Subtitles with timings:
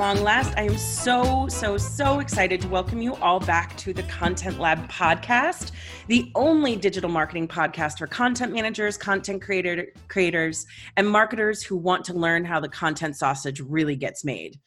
[0.00, 0.56] long last.
[0.56, 4.88] I am so, so, so excited to welcome you all back to the Content Lab
[4.88, 5.72] podcast,
[6.06, 10.64] the only digital marketing podcast for content managers, content creator, creators,
[10.96, 14.58] and marketers who want to learn how the content sausage really gets made.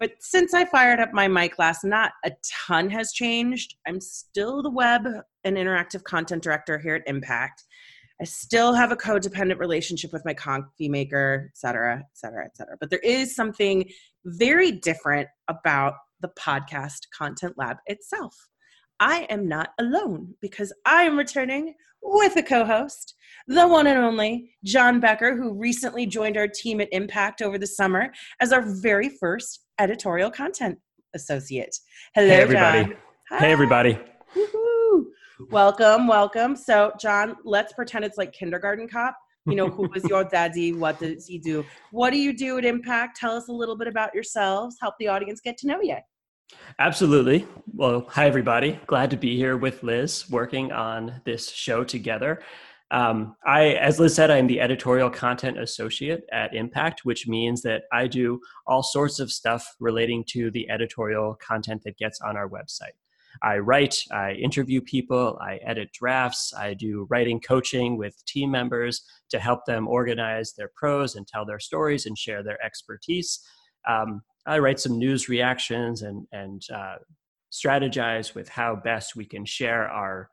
[0.00, 2.32] But since I fired up my mic last, not a
[2.66, 3.76] ton has changed.
[3.86, 5.06] I'm still the web
[5.44, 7.62] and interactive content director here at Impact.
[8.18, 12.56] I still have a codependent relationship with my coffee maker, et cetera, et cetera, et
[12.56, 12.76] cetera.
[12.80, 13.84] But there is something
[14.26, 18.34] very different about the podcast Content Lab itself.
[18.98, 23.14] I am not alone because I am returning with a co host,
[23.46, 27.66] the one and only John Becker, who recently joined our team at Impact over the
[27.66, 30.78] summer as our very first editorial content
[31.14, 31.76] associate.
[32.14, 32.84] Hello, hey, everybody.
[32.84, 33.38] John.
[33.38, 33.98] Hey, everybody.
[34.34, 35.12] Woo-hoo.
[35.50, 36.56] Welcome, welcome.
[36.56, 39.16] So, John, let's pretend it's like kindergarten cop.
[39.50, 40.72] You know, who was your daddy?
[40.72, 41.64] What does he do?
[41.92, 43.16] What do you do at Impact?
[43.16, 44.76] Tell us a little bit about yourselves.
[44.80, 45.98] Help the audience get to know you.
[46.80, 47.46] Absolutely.
[47.72, 48.80] Well, hi, everybody.
[48.88, 52.42] Glad to be here with Liz working on this show together.
[52.90, 57.82] Um, I, as Liz said, I'm the editorial content associate at Impact, which means that
[57.92, 62.48] I do all sorts of stuff relating to the editorial content that gets on our
[62.48, 62.94] website.
[63.42, 69.02] I write, I interview people, I edit drafts, I do writing coaching with team members
[69.30, 73.40] to help them organize their prose and tell their stories and share their expertise.
[73.88, 76.96] Um, I write some news reactions and, and uh,
[77.52, 80.30] strategize with how best we can share our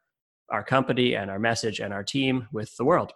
[0.50, 3.12] our company and our message and our team with the world.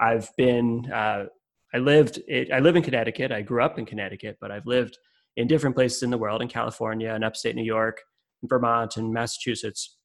[0.00, 1.26] I've been, uh,
[1.72, 2.20] I lived,
[2.52, 3.30] I live in Connecticut.
[3.30, 4.98] I grew up in Connecticut, but I've lived
[5.36, 8.02] in different places in the world, in California and upstate New York,
[8.44, 9.96] Vermont and Massachusetts,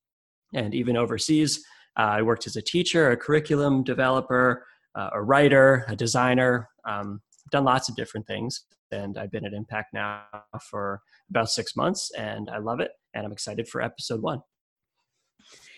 [0.53, 1.63] and even overseas.
[1.97, 4.65] Uh, I worked as a teacher, a curriculum developer,
[4.95, 7.21] uh, a writer, a designer, um,
[7.51, 8.65] done lots of different things.
[8.91, 10.23] And I've been at Impact now
[10.69, 12.91] for about six months, and I love it.
[13.13, 14.41] And I'm excited for episode one.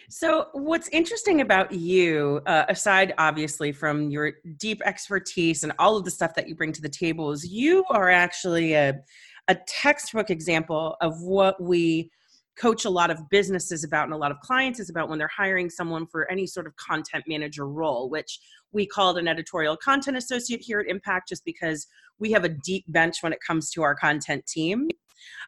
[0.09, 6.06] So, what's interesting about you, uh, aside obviously from your deep expertise and all of
[6.06, 9.00] the stuff that you bring to the table, is you are actually a,
[9.47, 12.12] a textbook example of what we
[12.56, 15.28] coach a lot of businesses about and a lot of clients is about when they're
[15.28, 18.40] hiring someone for any sort of content manager role, which
[18.72, 21.88] we called an editorial content associate here at Impact just because
[22.19, 24.90] we have a deep bench when it comes to our content team.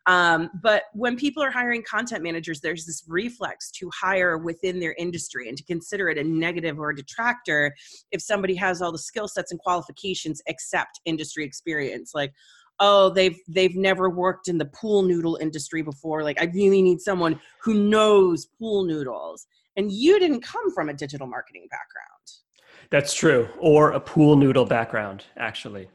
[0.08, 4.94] Um, but when people are hiring content managers, there's this reflex to hire within their
[4.98, 7.76] industry and to consider it a negative or a detractor
[8.12, 12.12] if somebody has all the skill sets and qualifications except industry experience.
[12.14, 12.34] Like,
[12.80, 17.00] oh they've they've never worked in the pool noodle industry before like i really need
[17.00, 19.48] someone who knows pool noodles.
[19.78, 22.90] And you didn't come from a digital marketing background.
[22.92, 25.90] That's true or a pool noodle background actually.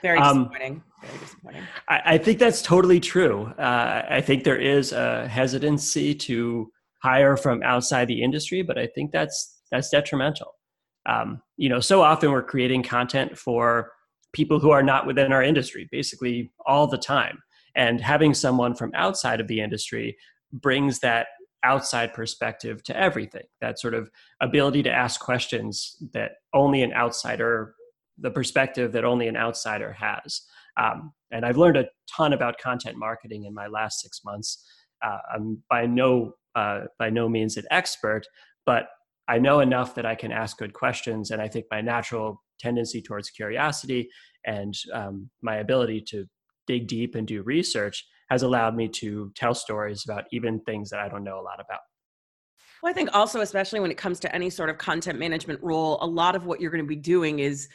[0.00, 1.62] Very um, disappointing um, very disappointing.
[1.88, 3.44] I, I, think that's totally true.
[3.58, 6.72] Uh, i think there is a hesitancy to
[7.02, 10.54] hire from outside the industry but i think that's that's detrimental.
[11.06, 13.92] Um, you know so often we're creating content for
[14.32, 17.38] people who are not within our industry basically all the time.
[17.74, 20.16] And having someone from outside of the industry
[20.52, 21.28] brings that
[21.64, 24.10] outside perspective to everything that sort of
[24.40, 27.74] ability to ask questions that only an outsider
[28.18, 30.42] the perspective that only an outsider has.
[30.76, 34.64] Um, and i've learned a ton about content marketing in my last six months.
[35.04, 38.26] Uh, i'm by no uh, by no means an expert
[38.66, 38.88] but
[39.28, 43.02] i know enough that i can ask good questions and i think my natural tendency
[43.02, 44.08] towards curiosity
[44.46, 46.26] and um, my ability to
[46.66, 51.00] dig deep and do research has allowed me to tell stories about even things that
[51.00, 51.80] I don't know a lot about.
[52.82, 55.98] Well, I think also, especially when it comes to any sort of content management role,
[56.00, 57.68] a lot of what you're going to be doing is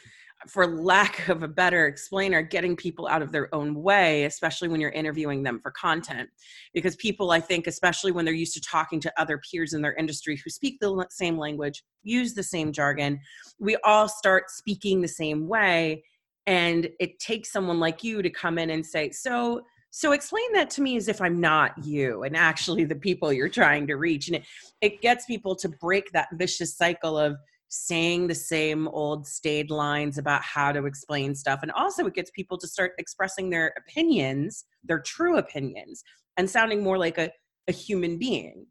[0.46, 4.80] for lack of a better explainer, getting people out of their own way, especially when
[4.80, 6.28] you're interviewing them for content.
[6.72, 9.94] Because people, I think, especially when they're used to talking to other peers in their
[9.94, 13.18] industry who speak the same language, use the same jargon,
[13.58, 16.04] we all start speaking the same way.
[16.46, 20.70] And it takes someone like you to come in and say, So, so explain that
[20.70, 24.28] to me as if I'm not you and actually the people you're trying to reach.
[24.28, 24.44] And it,
[24.80, 27.36] it gets people to break that vicious cycle of,
[27.68, 31.60] saying the same old staid lines about how to explain stuff.
[31.62, 36.02] And also, it gets people to start expressing their opinions, their true opinions,
[36.36, 37.30] and sounding more like a,
[37.68, 38.66] a human being,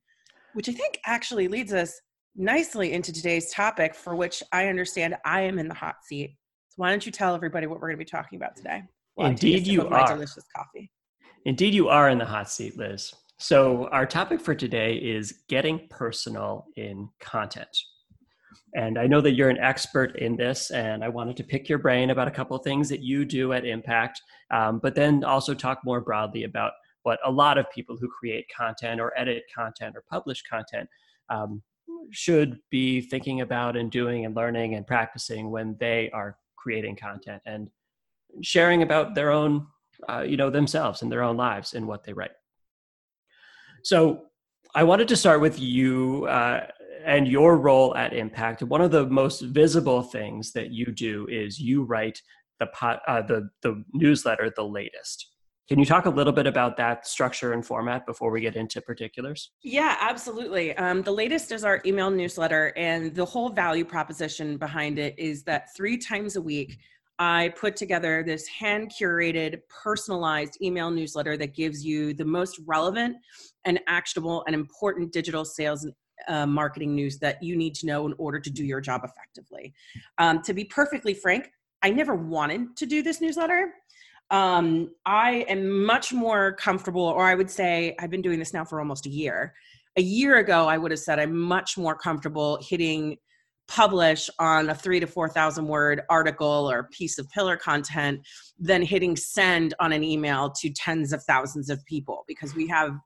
[0.54, 2.00] which I think actually leads us
[2.36, 6.36] nicely into today's topic, for which I understand I am in the hot seat.
[6.70, 8.84] So, why don't you tell everybody what we're going to be talking about today?
[9.16, 10.08] Well, Indeed, you are.
[10.08, 10.92] delicious coffee.
[11.46, 13.14] Indeed, you are in the hot seat, Liz.
[13.38, 17.76] So, our topic for today is getting personal in content.
[18.76, 21.80] And I know that you're an expert in this, and I wanted to pick your
[21.80, 24.22] brain about a couple of things that you do at Impact,
[24.52, 26.74] um, but then also talk more broadly about
[27.04, 30.90] what a lot of people who create content or edit content or publish content
[31.30, 31.62] um,
[32.12, 37.42] should be thinking about and doing and learning and practicing when they are creating content
[37.46, 37.70] and
[38.42, 39.66] sharing about their own,
[40.10, 42.32] uh, you know, themselves and their own lives and what they write.
[43.84, 44.26] So
[44.76, 46.68] I wanted to start with you uh,
[47.08, 48.62] and your role at Impact.
[48.62, 52.22] One of the most visible things that you do is you write
[52.60, 55.32] the pot, uh, the the newsletter, the latest.
[55.70, 58.80] Can you talk a little bit about that structure and format before we get into
[58.82, 59.52] particulars?
[59.64, 60.76] Yeah, absolutely.
[60.78, 65.44] Um, the latest is our email newsletter, and the whole value proposition behind it is
[65.44, 66.78] that three times a week,
[67.20, 73.18] I put together this hand curated, personalized email newsletter that gives you the most relevant
[73.66, 75.94] and actionable and important digital sales and
[76.28, 79.74] uh, marketing news that you need to know in order to do your job effectively.
[80.18, 81.52] Um, to be perfectly frank,
[81.84, 83.74] I never wanted to do this newsletter
[84.30, 88.66] um, I am much more comfortable, or I would say I've been doing this now
[88.66, 89.54] for almost a year.
[89.96, 93.18] A year ago, I would have said I'm much more comfortable hitting
[93.68, 98.22] publish on a three to 4,000 word article or piece of pillar content
[98.58, 102.98] than hitting send on an email to tens of thousands of people because we have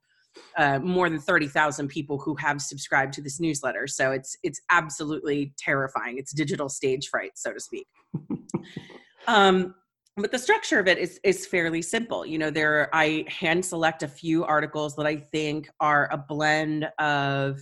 [0.57, 3.87] uh, more than 30,000 people who have subscribed to this newsletter.
[3.87, 6.17] So it's, it's absolutely terrifying.
[6.17, 7.87] It's digital stage fright, so to speak.
[9.27, 9.75] um,
[10.17, 14.03] but the structure of it is is fairly simple you know there i hand select
[14.03, 17.59] a few articles that i think are a blend of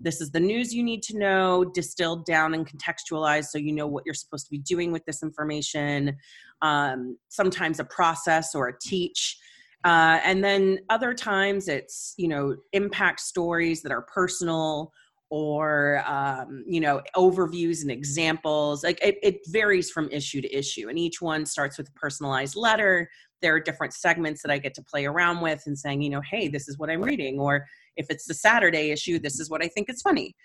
[0.00, 3.86] this is the news you need to know distilled down and contextualized so you know
[3.86, 6.16] what you're supposed to be doing with this information
[6.60, 9.38] um, sometimes a process or a teach
[9.84, 14.92] uh, and then other times it's you know impact stories that are personal
[15.30, 18.84] or um, you know overviews and examples.
[18.84, 22.54] Like it, it, varies from issue to issue and each one starts with a personalized
[22.54, 23.08] letter.
[23.40, 26.20] There are different segments that i get to play around with and saying you know
[26.30, 29.64] hey this is what i'm reading or if it's the saturday issue this is what
[29.64, 30.36] i think is funny.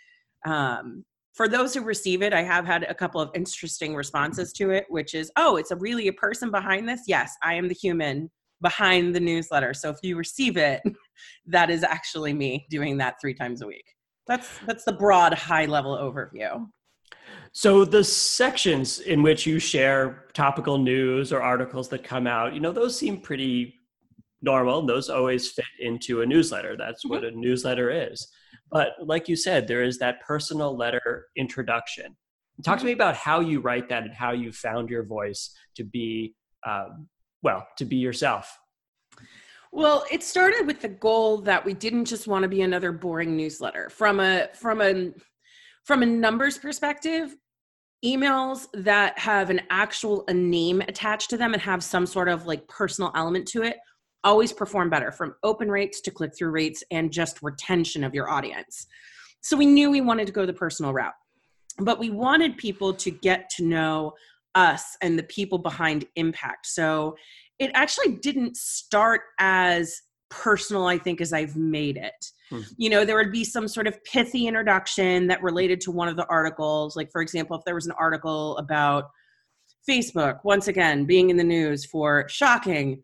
[0.48, 4.72] Um, for those who receive it i have had a couple of interesting responses to
[4.72, 7.02] it which is oh it's a really a person behind this?
[7.08, 8.32] Yes i am the human
[8.62, 9.74] behind the newsletter.
[9.74, 10.82] So if you receive it
[11.48, 13.86] that is actually me doing that three times a week.
[14.28, 16.68] That's that's the broad high level overview.
[17.54, 22.60] So the sections in which you share topical news or articles that come out you
[22.60, 23.76] know those seem pretty
[24.42, 24.86] normal.
[24.86, 26.76] Those always fit into a newsletter.
[26.78, 27.16] That's mm-hmm.
[27.16, 28.28] what a newsletter is.
[28.70, 32.18] But like you said there is that personal letter introduction.
[32.64, 32.80] Talk mm-hmm.
[32.82, 36.34] to me about how you write that and how you found your voice to be
[36.68, 37.08] um,
[37.44, 38.58] well to be yourself
[39.72, 43.36] well, it started with the goal that we didn't just want to be another boring
[43.36, 43.90] newsletter.
[43.90, 45.12] From a from a
[45.84, 47.36] from a numbers perspective,
[48.04, 52.46] emails that have an actual a name attached to them and have some sort of
[52.46, 53.78] like personal element to it
[54.24, 58.30] always perform better from open rates to click through rates and just retention of your
[58.30, 58.88] audience.
[59.42, 61.14] So we knew we wanted to go the personal route.
[61.80, 64.14] But we wanted people to get to know
[64.58, 66.66] us and the people behind impact.
[66.66, 67.16] So
[67.60, 72.60] it actually didn't start as personal i think as i've made it hmm.
[72.78, 76.18] you know there would be some sort of pithy introduction that related to one of
[76.18, 79.06] the articles like for example if there was an article about
[79.90, 83.02] facebook once again being in the news for shocking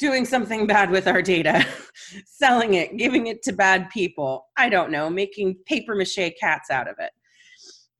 [0.00, 1.64] doing something bad with our data
[2.26, 6.88] selling it giving it to bad people i don't know making paper mache cats out
[6.88, 7.12] of it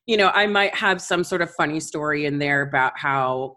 [0.07, 3.57] you know i might have some sort of funny story in there about how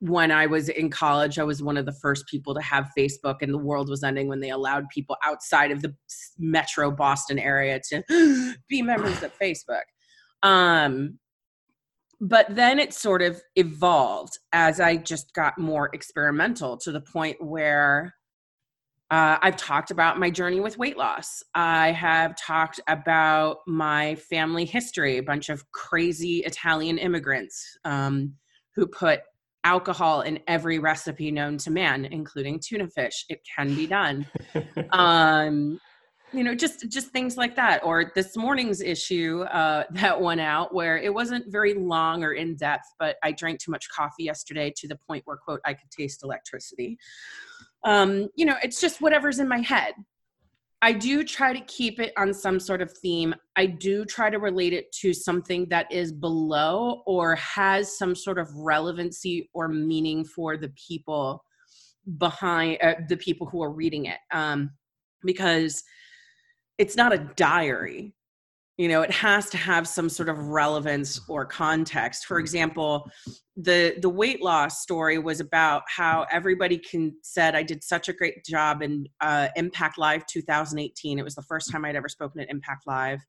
[0.00, 3.36] when I was in college, I was one of the first people to have Facebook,
[3.42, 5.94] and the world was ending when they allowed people outside of the
[6.38, 9.82] metro Boston area to be members of Facebook.
[10.42, 11.18] Um,
[12.20, 17.36] but then it sort of evolved as I just got more experimental to the point
[17.40, 18.14] where
[19.10, 21.42] uh, I've talked about my journey with weight loss.
[21.54, 28.34] I have talked about my family history, a bunch of crazy Italian immigrants um,
[28.74, 29.20] who put
[29.64, 33.24] alcohol in every recipe known to man, including tuna fish.
[33.30, 34.26] It can be done.
[34.92, 35.80] um,
[36.32, 37.82] you know, just just things like that.
[37.84, 42.56] Or this morning's issue uh, that went out where it wasn't very long or in
[42.56, 45.90] depth, but I drank too much coffee yesterday to the point where quote I could
[45.90, 46.98] taste electricity.
[47.84, 49.94] Um, you know, it's just whatever's in my head.
[50.80, 53.34] I do try to keep it on some sort of theme.
[53.56, 58.38] I do try to relate it to something that is below or has some sort
[58.38, 61.44] of relevancy or meaning for the people
[62.18, 64.18] behind uh, the people who are reading it.
[64.32, 64.70] Um,
[65.24, 65.82] because
[66.78, 68.14] it's not a diary.
[68.78, 72.24] You know it has to have some sort of relevance or context.
[72.24, 73.10] For example
[73.60, 78.12] the the weight loss story was about how everybody can said i did such a
[78.12, 82.40] great job in uh, impact live 2018 it was the first time i'd ever spoken
[82.40, 83.20] at impact live.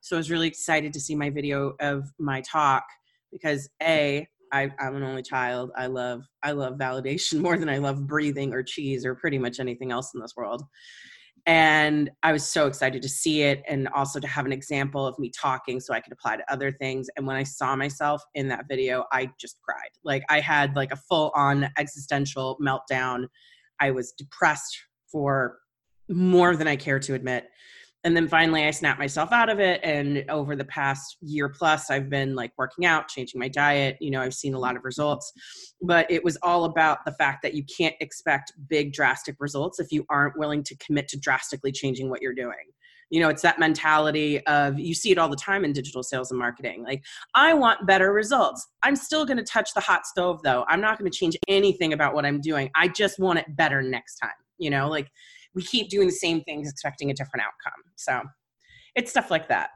[0.00, 2.84] So i was really excited to see my video of my talk
[3.32, 5.72] because a I, i'm an only child.
[5.76, 9.58] I love i love validation more than i love breathing or cheese or pretty much
[9.58, 10.62] anything else in this world
[11.46, 15.18] and i was so excited to see it and also to have an example of
[15.18, 17.08] me talking so i could apply to other things.
[17.16, 19.90] And when i saw myself in that video i just cried.
[20.04, 23.26] Like i had like a full on existential meltdown.
[23.80, 24.78] I was depressed
[25.10, 25.58] for
[26.08, 27.46] more than i care to admit
[28.04, 29.80] and then finally i snapped myself out of it.
[29.82, 33.96] And over the past year plus i've been like working out changing my diet.
[34.00, 35.32] You know i've seen a lot of results.
[35.80, 39.92] But it was all about the fact that you can't expect big drastic results if
[39.92, 42.70] you aren't willing to commit to drastically changing what you're doing.
[43.10, 46.30] You know it's that mentality of you see it all the time in digital sales
[46.30, 47.04] and marketing like
[47.34, 48.66] i want better results.
[48.82, 50.64] I'm still going to touch the hot stove though.
[50.66, 52.70] I'm not going to change anything about what i'm doing.
[52.74, 55.10] I just want it better next time you know like
[55.54, 57.80] we keep doing the same things expecting a different outcome.
[57.96, 58.20] So
[58.94, 59.70] it's stuff like that.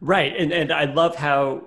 [0.00, 1.62] Right and and i love how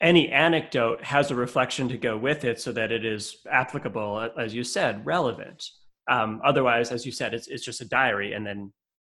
[0.00, 4.54] any anecdote has a reflection to go with it so that it is applicable as
[4.54, 5.64] you said relevant.
[6.10, 8.72] Um, otherwise as you said it's, it's just a diary and then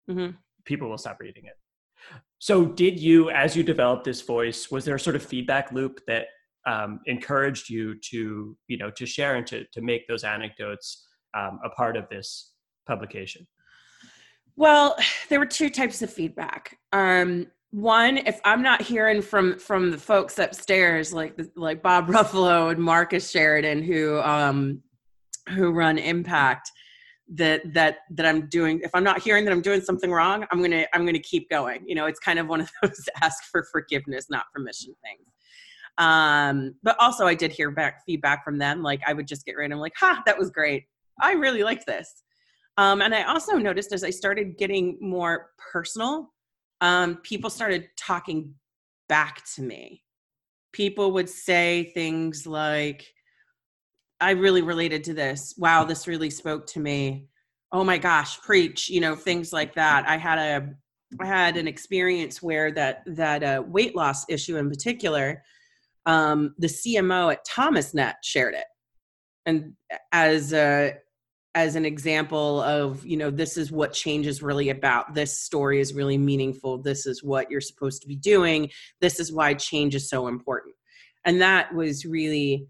[0.10, 0.36] mm-hmm.
[0.66, 1.54] people will stop reading it.
[2.40, 6.00] So did you as you developed this voice was there a sort of feedback loop
[6.08, 6.28] that
[6.66, 11.08] um, encouraged you to you know to share and to, to make those anecdotes
[11.38, 12.52] um, a part of this
[12.88, 13.48] publication
[14.56, 14.96] well,
[15.30, 16.78] there were two types of feedback.
[16.94, 22.72] Um, one, if I'm not hearing from from the folks upstairs, like like Bob Ruffolo
[22.72, 24.82] and Marcus Sheridan, who um,
[25.50, 26.70] who run Impact,
[27.34, 28.82] that that that I'm doing.
[28.84, 31.84] If I'm not hearing that I'm doing something wrong, I'm gonna I'm gonna keep going.
[31.88, 35.28] You know, it's kind of one of those ask for forgiveness, not permission things.
[35.98, 38.84] Um, but also, I did hear back feedback from them.
[38.84, 40.86] Like I would just get random, like, "Ha, that was great.
[41.22, 42.24] I really liked this."
[42.78, 46.34] Um, and I also noticed as I started getting more personal,
[46.80, 48.54] um, people started talking
[49.08, 50.04] back to me.
[50.74, 53.06] People would say things like,
[54.20, 55.54] I really related to this.
[55.58, 57.28] Wow, this really spoke to me.
[57.72, 60.08] Oh my gosh, preach, you know, things like that.
[60.08, 60.70] I had a
[61.20, 65.44] I had an experience where that that uh, weight loss issue in particular,
[66.06, 68.66] um, the CMO at ThomasNet shared it,
[69.46, 69.74] and
[70.12, 70.94] as a
[71.54, 75.14] as an example of you know this is what change is really about.
[75.14, 76.82] This story is really meaningful.
[76.82, 78.70] This is what you're supposed to be doing.
[79.02, 80.76] This is why change is so important.
[81.26, 82.68] And that was really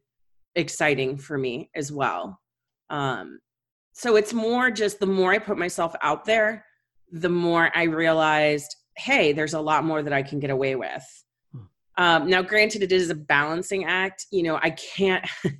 [0.55, 2.39] exciting for me as well.
[2.89, 3.39] Um,
[3.93, 6.65] so it's more just the more i put myself out there
[7.11, 11.03] the more i realized hey there's a lot more that i can get away with.
[11.51, 11.59] Hmm.
[11.97, 14.25] um, now granted it is a balancing act.
[14.31, 15.25] You know i can't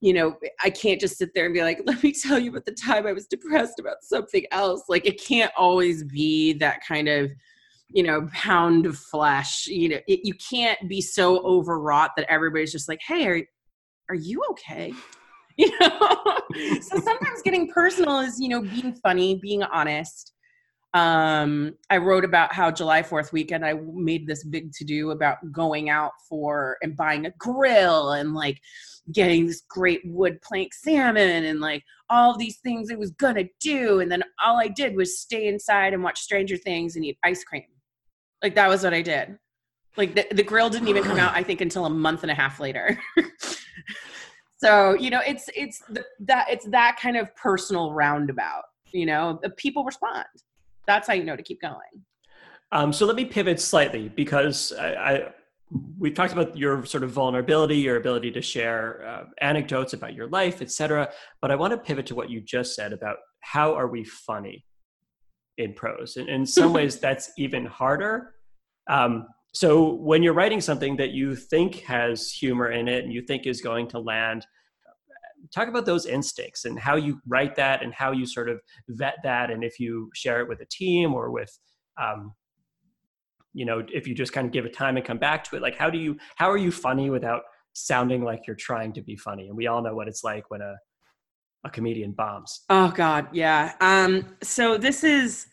[0.00, 2.64] you know, I can't just sit there and be like, let me tell you about
[2.64, 4.84] the time I was depressed about something else.
[4.88, 7.30] Like, it can't always be that kind of,
[7.88, 9.66] you know, pound of flesh.
[9.66, 13.42] You know, it, you can't be so overwrought that everybody's just like, hey, are,
[14.08, 14.92] are you okay?
[15.56, 15.98] You know?
[16.80, 20.32] so sometimes getting personal is, you know, being funny, being honest.
[20.92, 25.38] Um, I wrote about how July 4th weekend I made this big to do about
[25.52, 28.58] going out for and buying a grill and like,
[29.12, 34.00] getting this great wood plank salmon and like all these things I was gonna do.
[34.00, 37.44] And then all I did was stay inside and watch Stranger Things and eat ice
[37.44, 37.64] cream.
[38.42, 39.38] Like that was what I did.
[39.96, 42.34] Like the, the grill didn't even come out, I think, until a month and a
[42.34, 42.98] half later.
[44.58, 49.40] so, you know, it's it's the, that it's that kind of personal roundabout, you know,
[49.56, 50.26] people respond.
[50.90, 52.04] That's how you know to keep going.
[52.72, 55.28] Um, so let me pivot slightly because I, I
[56.00, 60.26] we've talked about your sort of vulnerability your ability to share uh, anecdotes about your
[60.26, 61.08] life etc
[61.40, 64.64] but i want to pivot to what you just said about how are we funny
[65.58, 68.34] in prose and in some ways that's even harder
[68.88, 73.22] um, so when you're writing something that you think has humor in it and you
[73.22, 74.44] think is going to land
[75.54, 79.16] talk about those instincts and how you write that and how you sort of vet
[79.24, 81.58] that and if you share it with a team or with
[82.00, 82.32] um,
[83.52, 85.62] you know if you just kind of give it time and come back to it
[85.62, 87.42] like how do you how are you funny without
[87.72, 89.48] sounding like you're trying to be funny?
[89.48, 90.76] And we all know what it's like when a
[91.62, 92.62] a comedian bombs.
[92.70, 93.28] Oh god.
[93.32, 93.74] Yeah.
[93.80, 95.46] Um so this is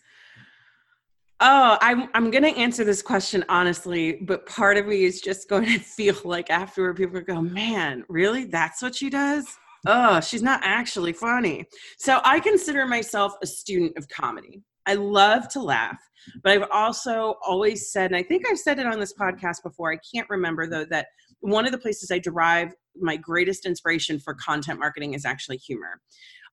[1.40, 5.64] oh i'm i'm gonna answer this question honestly but part of me is just going
[5.66, 8.44] to feel like afterward people go man really?
[8.44, 9.46] That's what she does
[9.86, 11.64] oh she's not actually funny
[11.98, 15.98] so i consider myself a student of comedy I love to laugh,
[16.42, 19.92] but I've also always said, and I think I've said it on this podcast before,
[19.92, 21.08] I can't remember though, that
[21.40, 26.00] one of the places I derive my greatest inspiration for content marketing is actually humor.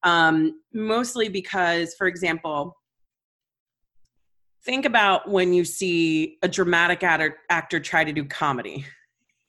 [0.03, 2.75] Um, mostly because, for example,
[4.65, 8.85] think about when you see a dramatic actor, actor try to do comedy.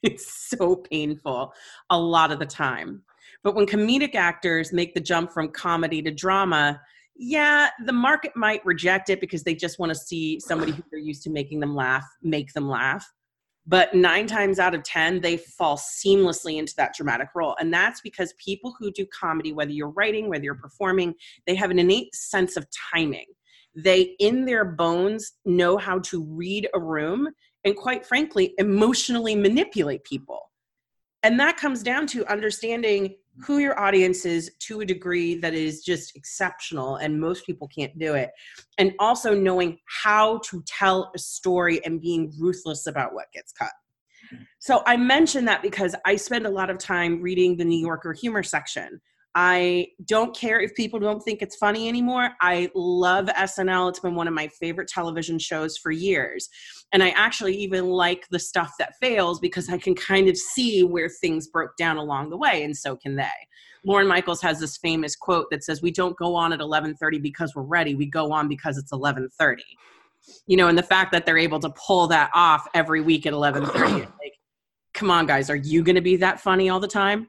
[0.03, 1.51] It's so painful
[1.89, 3.01] a lot of the time.
[3.47, 6.81] But when comedic actors make the jump from comedy to drama,
[7.15, 10.99] yeah, the market might reject it because they just want to see somebody who they're
[10.99, 13.09] used to making them laugh make them laugh.
[13.65, 17.55] But nine times out of 10, they fall seamlessly into that dramatic role.
[17.57, 21.71] And that's because people who do comedy, whether you're writing, whether you're performing, they have
[21.71, 23.27] an innate sense of timing.
[23.73, 27.29] They, in their bones, know how to read a room
[27.63, 30.51] and, quite frankly, emotionally manipulate people.
[31.23, 35.83] And that comes down to understanding who your audience is to a degree that is
[35.83, 38.31] just exceptional and most people can't do it.
[38.77, 43.71] And also knowing how to tell a story and being ruthless about what gets cut.
[44.59, 48.13] So i mention that because i spend a lot of time reading the new yorker
[48.13, 48.99] humor section
[49.39, 52.31] I don't care if people don't think it's funny anymore.
[52.41, 53.87] I love SNL.
[53.87, 56.49] It's been one of my favorite television shows for years.
[56.91, 60.81] And I actually even like the stuff that fails because I can kind of see
[60.81, 63.29] where things broke down along the way, and so can they.
[63.85, 67.53] Lorne Michaels has this famous quote that says, "We don't go on at 11:30 because
[67.55, 67.93] we're ready.
[67.93, 69.61] We go on because it's 11:30."
[70.47, 73.33] You know, and the fact that they're able to pull that off every week at
[73.33, 74.33] 11:30, like,
[74.95, 77.27] come on, guys, are you going to be that funny all the time?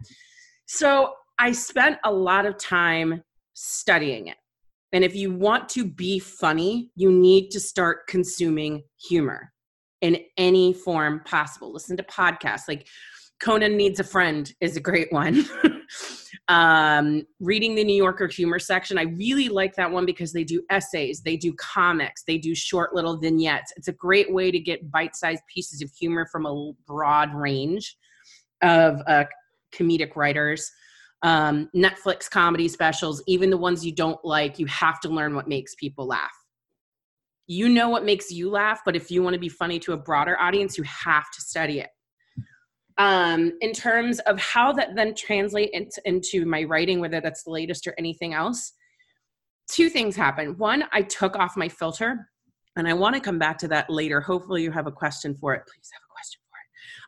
[0.65, 3.23] So I spent a lot of time
[3.55, 4.37] studying it.
[4.93, 9.53] And if you want to be funny, you need to start consuming humor
[10.01, 11.73] in any form possible.
[11.73, 12.89] Listen to podcasts like
[13.41, 15.45] Conan Needs a Friend is a great one.
[16.49, 20.63] um, reading the New Yorker humor section, I really like that one because they do
[20.71, 23.73] essays, they do comics, they do short little vignettes.
[23.77, 27.97] It's a great way to get bite sized pieces of humor from a broad range
[28.63, 29.25] of uh,
[29.73, 30.71] comedic writers
[31.23, 35.49] um, Netflix comedy specials, even the ones you don't like, you have to learn what
[35.49, 36.33] makes people laugh.
[37.47, 39.97] You know what makes you laugh, but if you want to be funny to a
[39.97, 41.89] broader audience, you have to study it.
[42.99, 45.71] Um, in terms of how that then translate
[46.05, 48.73] into, my writing, whether that's the latest or anything else,
[49.71, 50.59] two things happened.
[50.59, 52.29] One, I took off my filter,
[52.77, 54.21] and I want to come back to that later.
[54.21, 55.63] Hopefully, you have a question for it.
[55.67, 56.08] Please have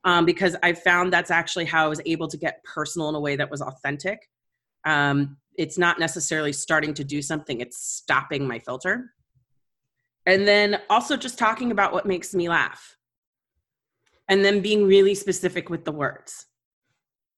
[0.04, 3.20] um, because I found that's actually how I was able to get personal in a
[3.20, 4.28] way that was authentic.
[4.84, 9.12] Um, it's not necessarily starting to do something, it's stopping my filter.
[10.26, 12.96] And then also just talking about what makes me laugh.
[14.28, 16.46] And then being really specific with the words.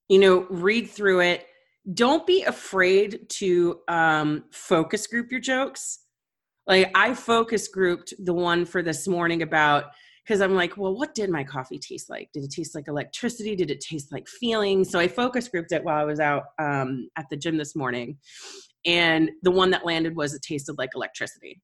[0.09, 1.47] You know, read through it.
[1.95, 6.01] Don't be afraid to um, focus group your jokes.
[6.67, 9.87] Like I focus grouped the one for this morning about
[10.25, 12.31] because I'm like, well, what did my coffee taste like?
[12.33, 13.57] Did it taste like electricity?
[13.57, 14.91] Did it taste like feelings?
[14.91, 18.19] So I focus grouped it while I was out um, at the gym this morning.
[18.87, 21.61] And the one that landed was it tasted like electricity.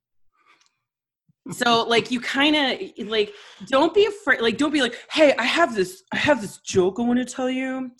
[1.52, 3.32] So like you kind of like
[3.68, 6.96] don't be afraid like don't be like hey I have this I have this joke
[6.98, 7.90] I want to tell you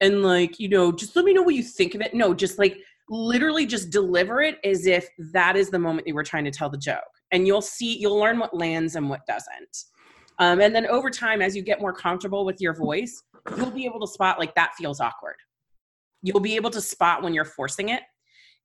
[0.00, 2.58] and like you know just let me know what you think of it no just
[2.58, 6.50] like literally just deliver it as if that is the moment you were trying to
[6.50, 6.98] tell the joke
[7.30, 9.84] and you'll see you'll learn what lands and what doesn't
[10.38, 13.22] um, and then over time, as you get more comfortable with your voice,
[13.56, 15.36] you'll be able to spot like that feels awkward.
[16.22, 18.02] You'll be able to spot when you're forcing it.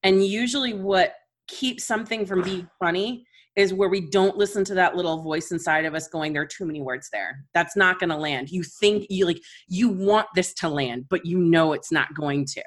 [0.04, 1.14] And usually, what
[1.48, 5.84] keeps something from being funny is where we don't listen to that little voice inside
[5.84, 8.64] of us going there are too many words there that's not going to land you
[8.64, 12.64] think you like you want this to land but you know it's not going to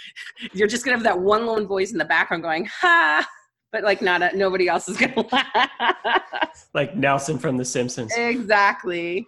[0.52, 3.26] you're just going to have that one lone voice in the background going ha
[3.72, 6.68] but like not a, nobody else is gonna laugh.
[6.74, 8.12] like Nelson from The Simpsons.
[8.16, 9.26] Exactly.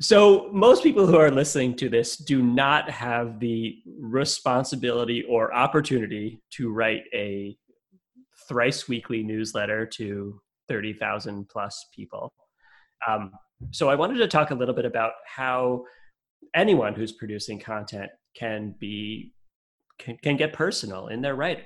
[0.00, 6.42] So most people who are listening to this do not have the responsibility or opportunity
[6.52, 7.56] to write a
[8.48, 12.32] thrice weekly newsletter to 30,000 plus people.
[13.06, 13.32] Um,
[13.70, 15.84] so I wanted to talk a little bit about how
[16.54, 19.32] anyone who's producing content can be
[19.98, 21.64] can, can get personal in their writing.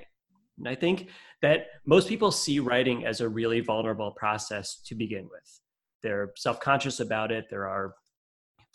[0.57, 1.09] And I think
[1.41, 5.59] that most people see writing as a really vulnerable process to begin with.
[6.03, 7.45] They're self-conscious about it.
[7.49, 7.95] There are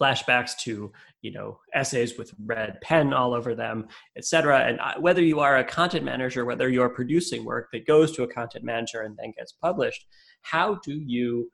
[0.00, 3.86] flashbacks to you know essays with red pen all over them
[4.16, 8.22] etc and whether you are a content manager whether you're producing work that goes to
[8.22, 10.06] a content manager and then gets published
[10.42, 11.50] how do you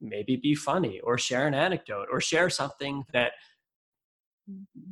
[0.00, 3.32] maybe be funny or share an anecdote or share something that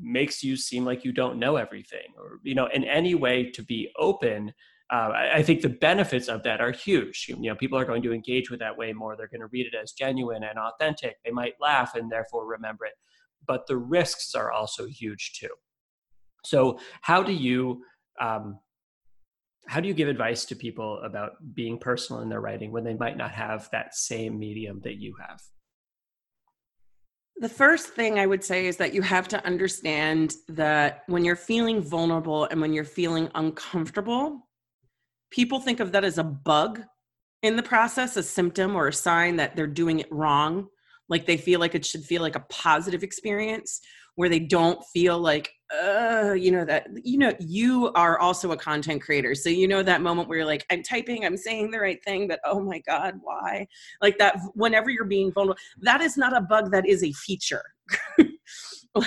[0.01, 3.63] makes you seem like you don't know everything or you know in any way to
[3.63, 4.53] be open
[4.93, 7.27] uh, I, I, think the benefits of that are huge.
[7.29, 9.17] You know, people are going to engage with that way more.
[9.17, 11.17] They're going to read it as genuine and authentic.
[11.25, 12.93] They might laugh and therefore remember it.
[13.49, 15.51] But the risks are also huge too.
[16.45, 17.83] So, how do you
[18.21, 18.61] um,
[19.67, 22.95] how do you give advice to people about being personal in their writing when they
[22.95, 25.41] might not have that same medium that you have?
[27.39, 31.37] The first thing I would say is that you have to understand that when you're
[31.37, 34.49] feeling vulnerable and when you're feeling uncomfortable,
[35.31, 36.83] people think of that as a bug
[37.43, 40.69] in the process, a symptom or a sign that they're doing it wrong.
[41.09, 43.81] Like they feel like it should feel like a positive experience
[44.17, 48.57] where they don't feel like uh you know that you know you are also a
[48.57, 49.35] content creator.
[49.35, 52.29] So you know that moment where you're like i'm typing i'm saying the right thing
[52.29, 53.67] but oh my god why?
[54.01, 57.65] Like that whenever you're being vulnerable that is not a bug that is a feature.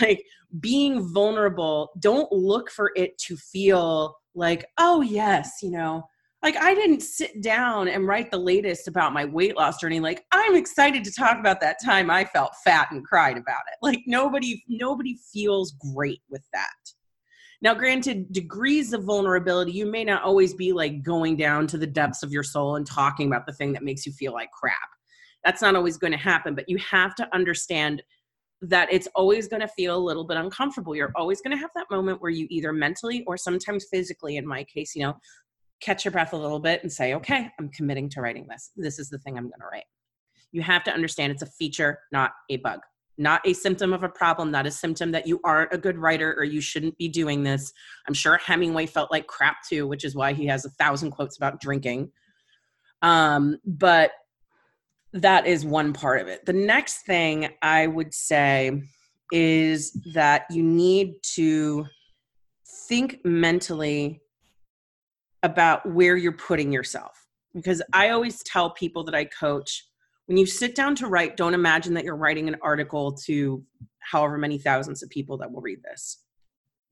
[0.02, 0.24] Like
[0.60, 6.04] being vulnerable don't look for it to feel like oh yes you know
[6.42, 10.00] like I didn't sit down and write the latest about my weight loss journey.
[10.00, 13.78] Like I'm excited to talk about that time I felt fat and cried about it.
[13.82, 16.70] Like nobody nobody feels great with that.
[17.62, 21.88] Now granted degrees of vulnerability you may not always be like going down to the
[21.88, 24.78] depths of your soul and talking about the thing that makes you feel like crap.
[25.44, 28.02] That's not always going to happen, but you have to understand
[28.62, 30.94] that it's always going to feel a little bit uncomfortable.
[30.94, 34.46] You're always going to have that moment where you either mentally or sometimes physically, in
[34.46, 35.16] my case, you know,
[35.82, 38.72] catch your breath a little bit and say, okay, I'm committing to writing this.
[38.76, 39.86] This is the thing I'm going to write.
[40.52, 42.80] You have to understand it's a feature, not a bug,
[43.18, 46.34] not a symptom of a problem, not a symptom that you aren't a good writer
[46.38, 47.72] or you shouldn't be doing this.
[48.08, 51.38] I'm sure Hemingway felt like crap too, which is why he has a thousand quotes
[51.38, 52.12] about drinking.
[53.02, 54.12] Um, but
[55.14, 56.46] that is one part of it.
[56.46, 58.82] The next thing I would say
[59.32, 61.86] is that you need to
[62.88, 64.22] think mentally
[65.44, 67.28] about where you're putting yourself.
[67.54, 69.86] Because I always tell people that I coach
[70.30, 73.64] when you sit down to write, don't imagine that you're writing an article to
[74.00, 76.20] however many thousands of people that will read this.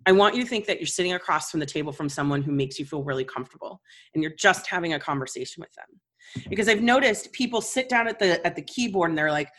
[0.08, 2.52] I want you to think that you're sitting across from the table from someone who
[2.52, 3.80] makes you feel really comfortable
[4.16, 6.46] and you're just having a conversation with them.
[6.50, 9.52] Because I've noticed people sit down at the at the keyboard and they're like,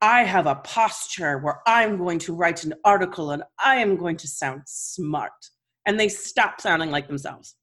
[0.00, 4.16] I have a posture where I'm going to write an article and I am going
[4.16, 5.32] to sound smart.
[5.84, 7.56] And they stop sounding like themselves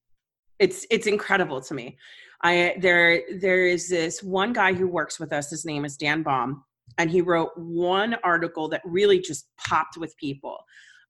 [0.60, 1.98] it's it's incredible to me.
[2.44, 6.24] I there there is this one guy who works with us his name is dan
[6.24, 6.64] baum
[6.98, 10.58] and he wrote one article that really just popped with people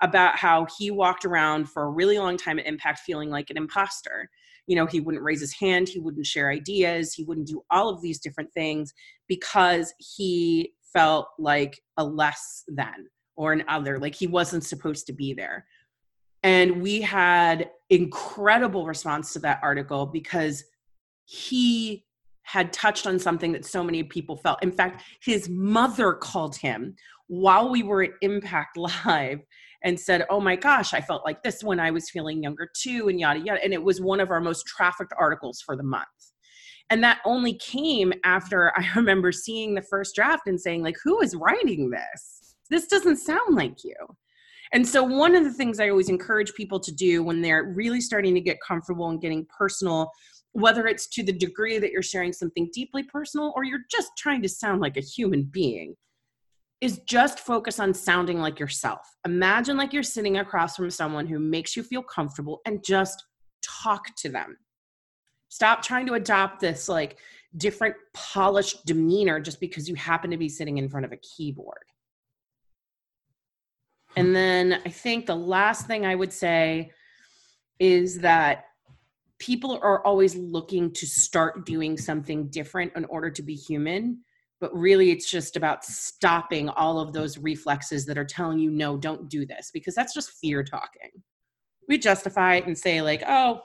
[0.01, 3.57] about how he walked around for a really long time at impact feeling like an
[3.57, 4.29] imposter.
[4.67, 7.89] You know he wouldn't raise his hand he wouldn't share ideas he wouldn't do all
[7.89, 8.93] of these different things
[9.27, 15.13] because he felt like a less than or an other like he wasn't supposed to
[15.13, 15.65] be there.
[16.43, 20.63] And we had incredible response to that article because
[21.25, 22.05] he
[22.43, 24.61] had touched on something that so many people felt.
[24.63, 26.95] In fact, his mother called him
[27.27, 29.39] while we were at Impact Live
[29.83, 33.07] and said, Oh my gosh, I felt like this when I was feeling younger too,
[33.07, 33.63] and yada yada.
[33.63, 36.07] And it was one of our most trafficked articles for the month.
[36.89, 41.21] And that only came after I remember seeing the first draft and saying, like, who
[41.21, 42.55] is writing this?
[42.69, 43.95] This doesn't sound like you.
[44.73, 48.01] And so, one of the things I always encourage people to do when they're really
[48.01, 50.11] starting to get comfortable and getting personal,
[50.51, 54.41] whether it's to the degree that you're sharing something deeply personal or you're just trying
[54.43, 55.95] to sound like a human being,
[56.81, 59.01] is just focus on sounding like yourself.
[59.25, 63.23] Imagine like you're sitting across from someone who makes you feel comfortable and just
[63.61, 64.57] talk to them.
[65.49, 67.17] Stop trying to adopt this like
[67.57, 71.83] different polished demeanor just because you happen to be sitting in front of a keyboard.
[74.15, 76.91] And then I think the last thing I would say
[77.79, 78.65] is that
[79.37, 84.19] people are always looking to start doing something different in order to be human.
[84.59, 88.97] But really, it's just about stopping all of those reflexes that are telling you, no,
[88.97, 91.11] don't do this, because that's just fear talking.
[91.87, 93.61] We justify it and say, like, oh,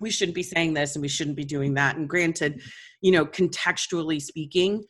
[0.00, 1.96] we shouldn't be saying this and we shouldn't be doing that.
[1.96, 2.60] And granted,
[3.00, 4.84] you know, contextually speaking,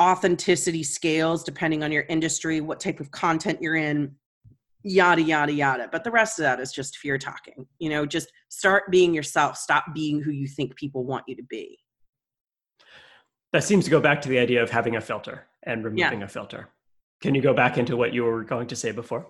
[0.00, 4.14] authenticity scales depending on your industry, what type of content you're in,
[4.82, 5.88] yada, yada, yada.
[5.90, 7.66] But the rest of that is just fear talking.
[7.78, 11.42] You know, just start being yourself, stop being who you think people want you to
[11.42, 11.78] be.
[13.52, 16.24] That seems to go back to the idea of having a filter and removing yeah.
[16.24, 16.68] a filter.
[17.20, 19.26] Can you go back into what you were going to say before?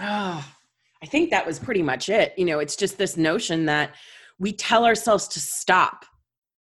[0.00, 0.44] Oh,
[1.02, 2.32] I think that was pretty much it.
[2.36, 3.94] You know, it's just this notion that
[4.38, 6.04] we tell ourselves to stop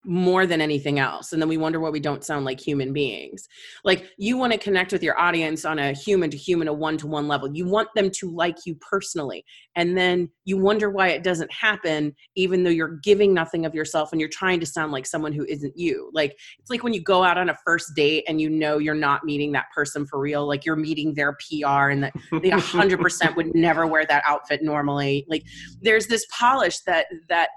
[0.07, 3.49] more than anything else and then we wonder why we don't sound like human beings.
[3.85, 6.97] Like you want to connect with your audience on a human to human a one
[6.99, 7.53] to one level.
[7.53, 12.15] You want them to like you personally and then you wonder why it doesn't happen
[12.37, 15.45] even though you're giving nothing of yourself and you're trying to sound like someone who
[15.47, 16.11] isn't you.
[16.15, 18.95] Like it's like when you go out on a first date and you know you're
[18.95, 23.37] not meeting that person for real like you're meeting their PR and that they 100%
[23.37, 25.27] would never wear that outfit normally.
[25.29, 25.43] Like
[25.83, 27.51] there's this polish that that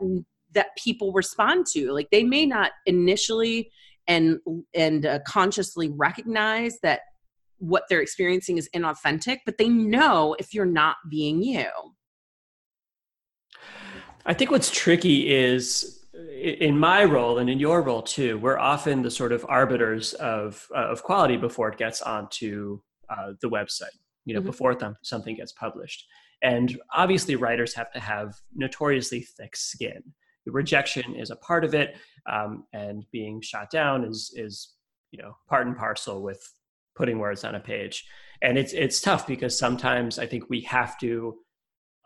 [0.54, 1.92] that people respond to.
[1.92, 3.72] Like they may not initially
[4.10, 4.40] and
[4.74, 7.02] and uh, consciously recognize that
[7.60, 11.68] what they're experiencing is inauthentic but they know if you're not being you.
[14.26, 19.02] I think what's tricky is in my role and in your role too we're often
[19.02, 23.88] the sort of arbiters of uh, of quality before it gets onto uh, the website
[24.26, 24.48] you know mm-hmm.
[24.48, 26.06] before th- something gets published.
[26.42, 30.02] And obviously writers have to have notoriously thick skin
[30.52, 31.96] rejection is a part of it,
[32.30, 34.74] um, and being shot down is is
[35.12, 36.42] you know part and parcel with
[36.96, 38.06] putting words on a page.
[38.42, 41.36] And it's it's tough because sometimes I think we have to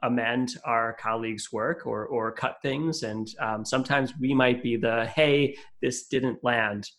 [0.03, 5.05] amend our colleagues' work or or cut things, and um, sometimes we might be the
[5.15, 6.89] hey this didn't land,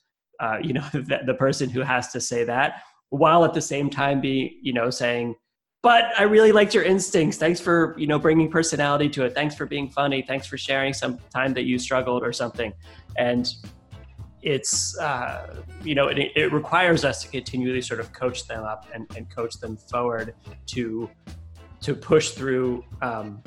[0.40, 3.90] uh, you know the, the person who has to say that, while at the same
[3.90, 5.34] time be you know saying
[5.84, 7.36] but I really liked your instincts.
[7.36, 9.34] Thanks for you know bringing personality to it.
[9.34, 10.22] Thanks for being funny.
[10.22, 12.72] Thanks for sharing some time that you struggled or something.
[13.16, 13.54] And
[14.40, 18.86] it's uh, you know it, it, requires us to continually sort of coach them up
[18.94, 20.34] and, and coach them forward
[20.68, 21.10] to
[21.82, 23.42] to push through um,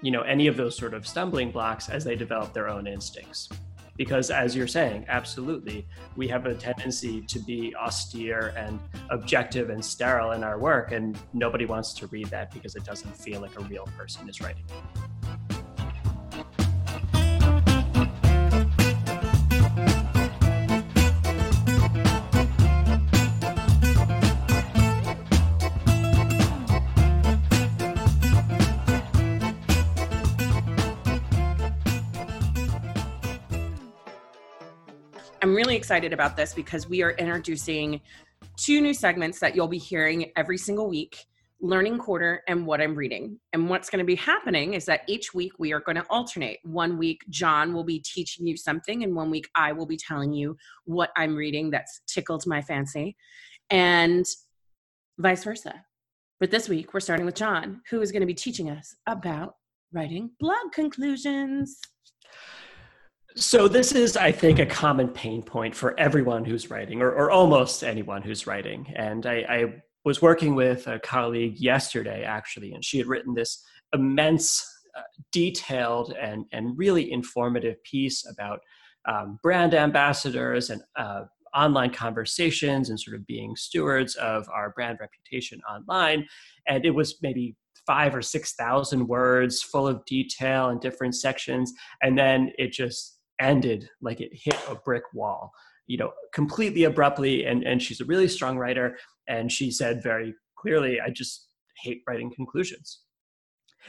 [0.00, 3.50] you know any of those sort of stumbling blocks as they develop their own instincts
[3.96, 9.84] because as you're saying absolutely we have a tendency to be austere and objective and
[9.84, 13.58] sterile in our work and nobody wants to read that because it doesn't feel like
[13.58, 14.64] a real person is writing
[35.52, 38.00] I'm really excited about this because we are introducing
[38.56, 41.26] two new segments that you'll be hearing every single week
[41.60, 43.38] learning quarter and what I'm reading.
[43.52, 46.60] And what's going to be happening is that each week we are going to alternate.
[46.62, 50.32] One week, John will be teaching you something, and one week, I will be telling
[50.32, 53.14] you what I'm reading that's tickled my fancy,
[53.68, 54.24] and
[55.18, 55.84] vice versa.
[56.40, 59.56] But this week, we're starting with John, who is going to be teaching us about
[59.92, 61.78] writing blog conclusions.
[63.34, 67.30] So this is, I think, a common pain point for everyone who's writing, or, or
[67.30, 68.92] almost anyone who's writing.
[68.94, 73.62] And I, I, was working with a colleague yesterday, actually, and she had written this
[73.94, 74.66] immense,
[74.98, 78.58] uh, detailed, and and really informative piece about
[79.08, 81.22] um, brand ambassadors and uh,
[81.54, 86.26] online conversations and sort of being stewards of our brand reputation online.
[86.66, 87.54] And it was maybe
[87.86, 93.20] five or six thousand words, full of detail and different sections, and then it just
[93.42, 95.52] ended like it hit a brick wall
[95.86, 98.96] you know completely abruptly and and she's a really strong writer
[99.28, 101.48] and she said very clearly i just
[101.82, 103.00] hate writing conclusions.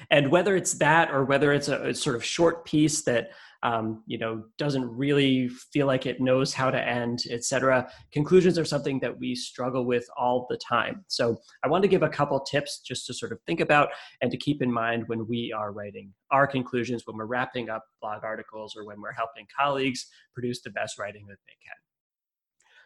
[0.10, 3.32] And whether it's that or whether it's a, a sort of short piece that
[3.64, 8.66] um, you know doesn't really feel like it knows how to end etc conclusions are
[8.66, 11.04] something that we struggle with all the time.
[11.08, 13.90] So i want to give a couple tips just to sort of think about
[14.22, 17.86] and to keep in mind when we are writing our conclusions when we're wrapping up
[18.02, 21.78] blog articles or when we're helping colleagues produce the best writing that they can.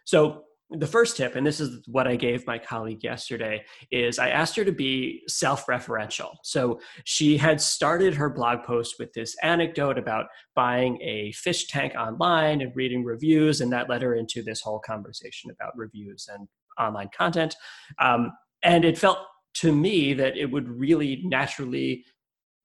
[0.06, 4.30] So the first tip, and this is what I gave my colleague yesterday, is I
[4.30, 6.36] asked her to be self referential.
[6.44, 10.26] So she had started her blog post with this anecdote about
[10.56, 14.80] buying a fish tank online and reading reviews, and that led her into this whole
[14.80, 17.56] conversation about reviews and online content.
[18.00, 19.20] Um, and it felt
[19.56, 22.04] to me that it would really naturally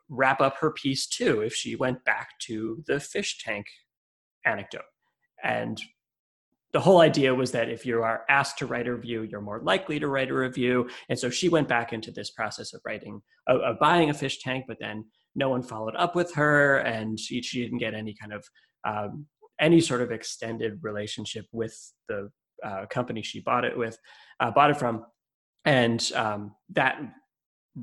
[0.09, 3.67] wrap up her piece too if she went back to the fish tank
[4.45, 4.83] anecdote
[5.43, 5.81] and
[6.73, 9.61] the whole idea was that if you are asked to write a review, you're more
[9.63, 10.89] likely to write a review.
[11.09, 14.41] And so she went back into this process of writing, of, of buying a fish
[14.41, 15.05] tank, but then
[15.35, 18.45] no one followed up with her, and she, she didn't get any kind of
[18.85, 19.27] um,
[19.61, 21.77] any sort of extended relationship with
[22.09, 22.31] the
[22.65, 23.97] uh, company she bought it with,
[24.41, 25.05] uh, bought it from,
[25.65, 27.01] and um, that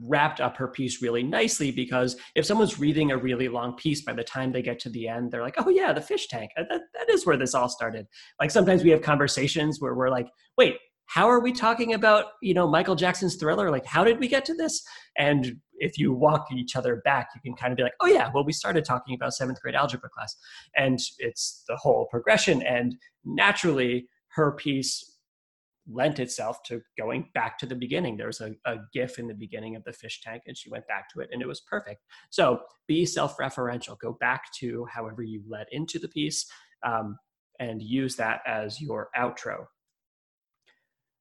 [0.04, 4.14] wrapped up her piece really nicely because if someone's reading a really long piece by
[4.14, 6.52] the time they get to the end they're like oh yeah the fish tank.
[6.56, 8.06] That, that is where this all started.
[8.40, 12.54] Like sometimes we have conversations where we're like wait how are we talking about you
[12.54, 13.72] know michael jackson's thriller?
[13.72, 14.84] Like how did we get to this?
[15.18, 18.30] And if you walk each other back you can kind of be like oh yeah
[18.34, 20.36] well we started talking about seventh grade algebra class.
[20.76, 22.62] And it's the whole progression.
[22.62, 25.18] And naturally her piece
[25.92, 28.18] lent itself to going back to the beginning.
[28.18, 30.88] There was a, a GIF in the beginning of the fish tank, and she went
[30.88, 32.04] back to it, and it was perfect.
[32.30, 34.00] So be self referential.
[34.00, 36.46] Go back to however you led into the piece
[36.86, 37.18] um,
[37.60, 39.66] and use that as your outro.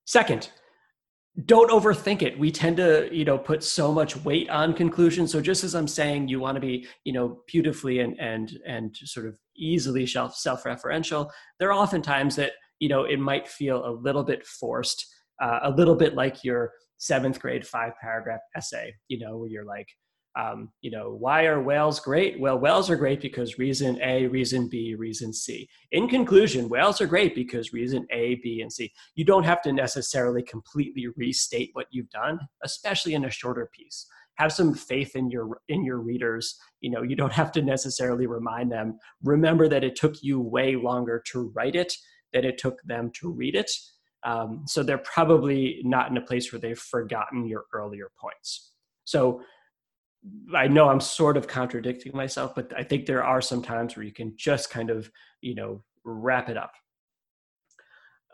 [0.05, 0.51] Second,
[1.45, 2.39] don't overthink it.
[2.39, 5.31] We tend to, you know, put so much weight on conclusions.
[5.31, 8.97] So just as I'm saying, you want to be, you know, beautifully and and and
[8.97, 11.31] sort of easily self self-referential.
[11.59, 15.07] There are often times that you know it might feel a little bit forced,
[15.43, 18.95] uh, a little bit like your seventh grade five paragraph essay.
[19.09, 19.89] You know, where you're like,
[20.39, 22.39] um, you know, why are whales great?
[22.39, 25.69] Well, whales are great because reason A, reason B, reason C.
[25.91, 28.93] In conclusion, whales are great because reason A, B, and C.
[29.17, 34.07] You don't have to necessarily completely restate what you've done, especially in a shorter piece.
[34.37, 36.57] Have some faith in your in your readers.
[36.81, 38.99] You know, you don't have to necessarily remind them.
[39.25, 41.93] Remember that it took you way longer to write it
[42.33, 43.71] than it took them to read it.
[44.25, 48.73] Um, so they're probably not in a place where they've forgotten your earlier points.
[49.05, 49.41] So
[50.55, 54.05] I know I'm sort of contradicting myself, but I think there are some times where
[54.05, 55.11] you can just kind of,
[55.41, 56.73] you know, wrap it up.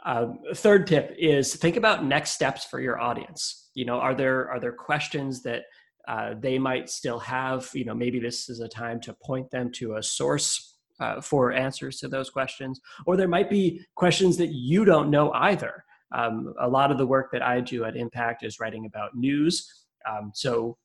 [0.06, 3.70] Um, third tip is think about next steps for your audience.
[3.74, 5.62] You know, are there are there questions that
[6.06, 7.70] uh, they might still have?
[7.72, 11.52] You know, maybe this is a time to point them to a source uh, for
[11.52, 15.84] answers to those questions, or there might be questions that you don't know either.
[16.14, 19.84] Um, a lot of the work that I do at Impact is writing about news.
[20.08, 20.76] Um, so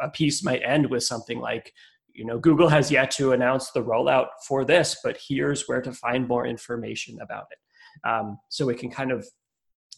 [0.00, 1.72] a piece might end with something like,
[2.14, 5.92] you know, Google has yet to announce the rollout for this, but here's where to
[5.92, 8.08] find more information about it.
[8.08, 9.26] Um, so it can kind of,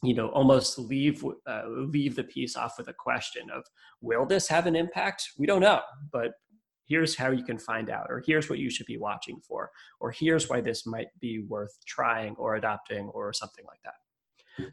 [0.03, 3.65] you know, almost leave uh, leave the piece off with a question of,
[4.01, 5.31] will this have an impact?
[5.39, 6.33] We don't know, but
[6.93, 10.11] here's how you can find out, or here's what you should be watching for, or
[10.11, 13.95] here's why this might be worth trying or adopting, or something like that.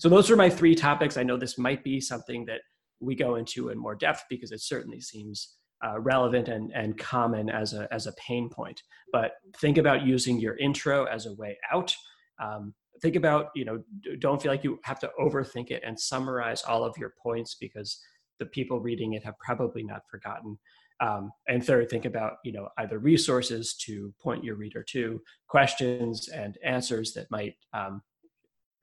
[0.02, 1.16] So those are my three topics.
[1.16, 2.62] I know this might be something that
[3.00, 5.56] we go into in more depth because it certainly seems
[5.86, 8.84] uh, relevant and, and common as a, as a pain point.
[9.14, 11.96] But think about using your intro as a way out.
[12.44, 13.78] Um, think about, you know,
[14.20, 17.98] don't feel like you have to overthink it and summarize all of your points because
[18.40, 20.58] the people reading it have probably not forgotten.
[21.02, 26.28] Um, and third, think about, you know, either resources to point your reader to, questions
[26.30, 28.02] and answers that might um,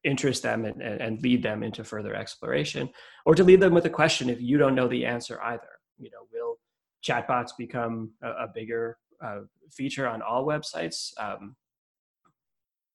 [0.05, 2.89] interest them and, and lead them into further exploration
[3.27, 5.69] or to leave them with a question if you don't know the answer either.
[5.99, 6.57] You know will
[7.07, 11.11] chatbots become a, a bigger uh, feature on all websites?
[11.19, 11.57] Um,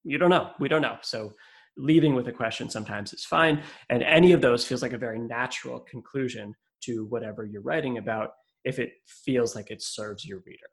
[0.03, 0.51] you don't know.
[0.59, 0.97] We don't know.
[1.01, 1.33] So
[1.77, 3.61] leaving with a question sometimes is fine.
[3.89, 8.31] And any of those feels like a very natural conclusion to whatever you're writing about
[8.63, 10.67] if it feels like it serves your reader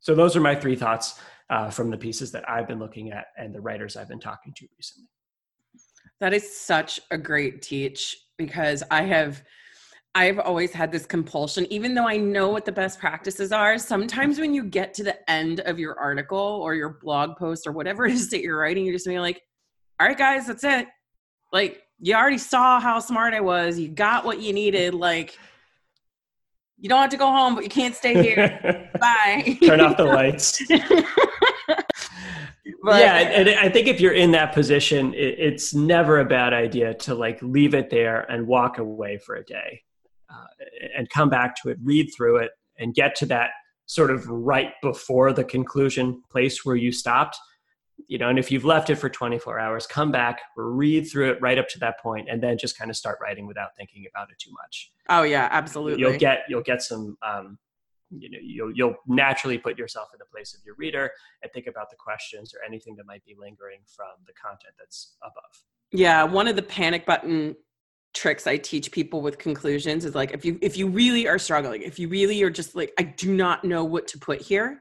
[0.00, 3.26] so those are my three thoughts uh, from the pieces that i've been looking at
[3.36, 5.08] and the writers i've been talking to recently
[6.20, 9.42] that is such a great teach because I have
[10.14, 13.78] I've always had this compulsion, even though I know what the best practices are.
[13.78, 17.72] Sometimes when you get to the end of your article or your blog post or
[17.72, 19.42] whatever it is that you're writing, you're just being like,
[20.00, 20.88] all right, guys, that's it.
[21.52, 23.78] Like, you already saw how smart I was.
[23.78, 24.94] You got what you needed.
[24.94, 25.38] Like,
[26.80, 28.90] you don't have to go home, but you can't stay here.
[29.00, 29.58] Bye.
[29.64, 30.62] Turn off the lights.
[32.82, 36.94] But, yeah, and I think if you're in that position, it's never a bad idea
[36.94, 39.82] to like leave it there and walk away for a day,
[40.30, 40.46] uh,
[40.96, 43.50] and come back to it, read through it, and get to that
[43.86, 47.36] sort of right before the conclusion place where you stopped.
[48.06, 51.38] You know, and if you've left it for 24 hours, come back, read through it
[51.42, 54.30] right up to that point, and then just kind of start writing without thinking about
[54.30, 54.92] it too much.
[55.08, 56.00] Oh yeah, absolutely.
[56.00, 57.58] You'll get you'll get some um,
[58.10, 61.10] you know you'll, you'll naturally put yourself in the place of your reader
[61.42, 65.16] and think about the questions or anything that might be lingering from the content that's
[65.22, 67.54] above yeah one of the panic button
[68.14, 71.82] tricks i teach people with conclusions is like if you if you really are struggling
[71.82, 74.80] if you really are just like i do not know what to put here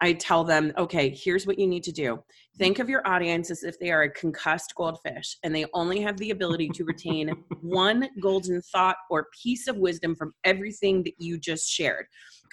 [0.00, 2.22] i tell them okay here's what you need to do
[2.58, 6.16] think of your audience as if they are a concussed goldfish and they only have
[6.18, 7.30] the ability to retain
[7.60, 12.06] one golden thought or piece of wisdom from everything that you just shared.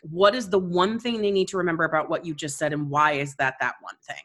[0.04, 2.89] What is the one thing they need to remember about what you just said and
[2.89, 4.24] why is that that one thing?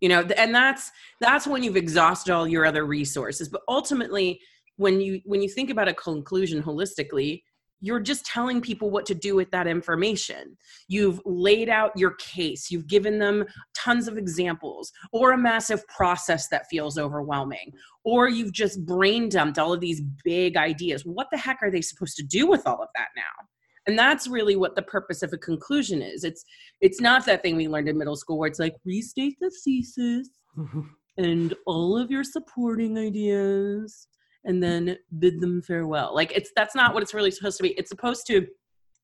[0.00, 3.48] You know and that's that's when you've exhausted all your other resources.
[3.48, 4.40] But ultimately
[4.76, 7.42] when you when you think about a conclusion holistically
[7.80, 10.56] you're just telling people what to do with that information.
[10.88, 13.44] You've laid out your case, you've given them
[13.74, 17.72] tons of examples, or a massive process that feels overwhelming,
[18.04, 21.04] or you've just brain dumped all of these big ideas.
[21.04, 23.46] What the heck are they supposed to do with all of that now?
[23.86, 26.24] And that's really what the purpose of a conclusion is.
[26.24, 26.44] It's
[26.80, 30.30] it's not that thing we learned in middle school where it's like restate the thesis
[31.18, 34.08] and all of your supporting ideas
[34.44, 36.14] and then bid them farewell.
[36.14, 37.70] Like it's that's not what it's really supposed to be.
[37.70, 38.46] It's supposed to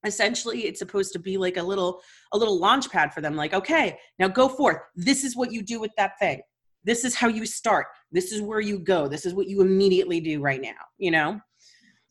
[0.07, 2.01] essentially it's supposed to be like a little
[2.33, 4.79] a little launch pad for them like okay now go forth.
[4.97, 6.41] This is what you do with that thing.
[6.85, 7.87] This is how you start.
[8.11, 9.07] This is where you go.
[9.07, 11.41] This is what you immediately do right now you know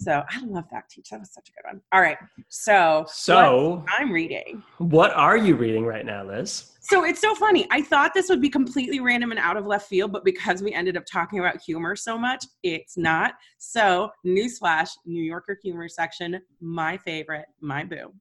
[0.02, 1.10] so I love that teach.
[1.10, 1.82] That was such a good one.
[1.92, 2.18] All right.
[2.48, 4.64] So so I'm reading.
[4.78, 6.72] What are you reading right now, Liz?
[6.80, 7.68] So it's so funny.
[7.70, 10.74] I thought this would be completely random and out of left field, but because we
[10.74, 13.34] ended up talking about humor so much, it's not.
[13.60, 18.14] So, newsflash New Yorker humor section, my favorite, my boo.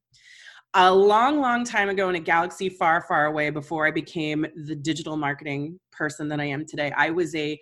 [0.75, 4.77] A long, long time ago in a galaxy far, far away before I became the
[4.77, 7.59] digital marketing person that I am today, I was a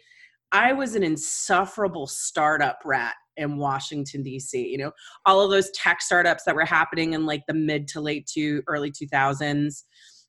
[0.53, 4.67] I was an insufferable startup rat in Washington D.C.
[4.67, 4.93] You know,
[5.25, 8.63] all of those tech startups that were happening in like the mid to late to
[8.67, 9.85] early 2000s.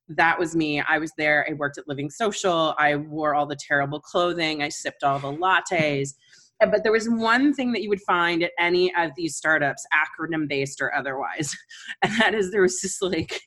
[0.10, 0.82] That was me.
[0.82, 1.46] I was there.
[1.50, 2.74] I worked at Living Social.
[2.78, 4.64] I wore all the terrible clothing.
[4.64, 6.14] I sipped all the lattes.
[6.60, 10.48] But there was one thing that you would find at any of these startups, acronym
[10.48, 11.56] based or otherwise,
[12.02, 13.42] and that is there was this like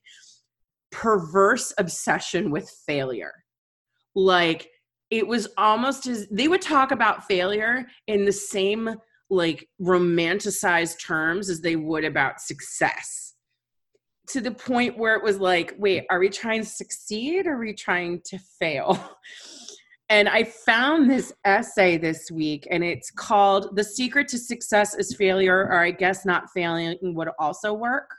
[0.92, 3.32] perverse obsession with failure.
[4.14, 4.68] Like
[5.10, 8.94] it was almost as they would talk about failure in the same
[9.30, 13.34] like romanticized terms as they would about success.
[14.30, 17.58] To the point where it was like wait are we trying to succeed or are
[17.58, 18.98] we trying to fail?
[20.10, 25.14] And i found this essay this week and it's called the secret to success is
[25.14, 28.10] failure or i guess not failing would also work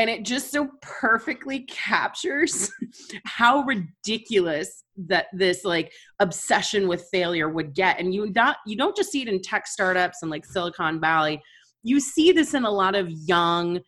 [0.00, 2.72] and it just so perfectly captures
[3.26, 8.00] how ridiculous that this like obsession with failure would get.
[8.00, 11.42] And you not you don't just see it in tech startups and like silicon valley.
[11.82, 13.80] You see this in a lot of young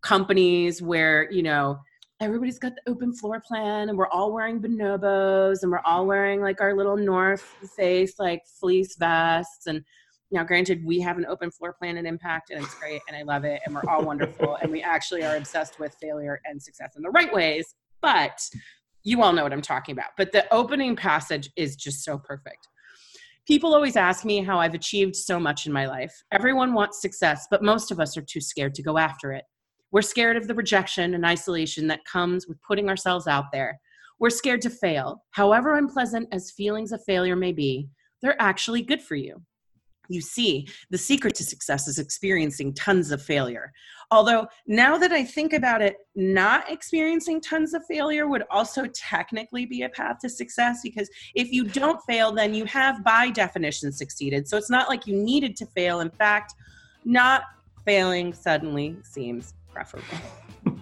[0.00, 1.78] companies where you know
[2.20, 6.40] everybody's got the open floor plan and we're all wearing bonobos and we're all wearing
[6.40, 7.42] like our little north
[7.76, 9.84] face like fleece vests and
[10.32, 13.22] now, granted, we have an open floor plan and impact, and it's great, and I
[13.22, 16.94] love it, and we're all wonderful, and we actually are obsessed with failure and success
[16.96, 17.74] in the right ways.
[18.00, 18.40] But
[19.02, 20.10] you all know what I'm talking about.
[20.16, 22.68] But the opening passage is just so perfect.
[23.44, 26.22] People always ask me how I've achieved so much in my life.
[26.30, 29.44] Everyone wants success, but most of us are too scared to go after it.
[29.90, 33.80] We're scared of the rejection and isolation that comes with putting ourselves out there.
[34.20, 35.24] We're scared to fail.
[35.32, 37.88] However unpleasant as feelings of failure may be,
[38.22, 39.42] they're actually good for you
[40.10, 43.72] you see the secret to success is experiencing tons of failure.
[44.10, 49.64] Although now that i think about it not experiencing tons of failure would also technically
[49.66, 53.92] be a path to success because if you don't fail then you have by definition
[53.92, 54.48] succeeded.
[54.48, 56.00] So it's not like you needed to fail.
[56.00, 56.54] In fact
[57.04, 57.42] not
[57.84, 60.18] failing suddenly seems preferable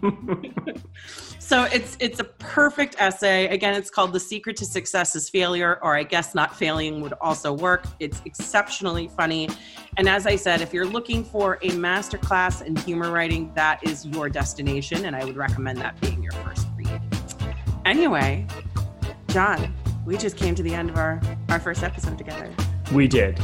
[1.38, 3.48] so it's it's a perfect essay.
[3.48, 7.14] Again, it's called "The Secret to Success is Failure," or I guess not failing would
[7.20, 7.84] also work.
[8.00, 9.48] It's exceptionally funny,
[9.96, 14.06] and as I said, if you're looking for a masterclass in humor writing, that is
[14.06, 17.00] your destination, and I would recommend that being your first read.
[17.84, 18.46] Anyway,
[19.28, 19.74] John,
[20.04, 22.52] we just came to the end of our our first episode together.
[22.92, 23.38] We did.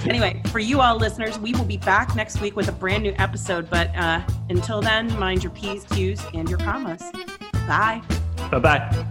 [0.08, 3.14] Anyway, for you all listeners, we will be back next week with a brand new
[3.18, 3.68] episode.
[3.68, 7.02] But uh, until then, mind your P's, Q's, and your commas.
[7.66, 8.02] Bye.
[8.50, 9.06] Bye bye.